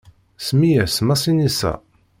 Semmi-as 0.45 0.95
Masinisa. 1.07 1.73